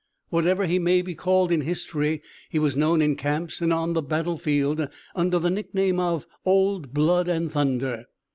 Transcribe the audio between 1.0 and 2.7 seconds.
be called in history, he